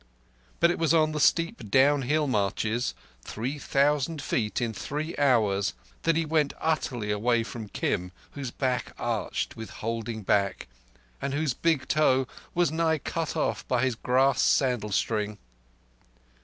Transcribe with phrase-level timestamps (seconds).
[0.59, 6.15] But it was on the steep downhill marches, three thousand feet in three hours, that
[6.15, 10.67] he went utterly away from Kim, whose back ached with holding back,
[11.21, 12.25] and whose big toe
[12.55, 15.37] was nigh cut off by his grass sandal string.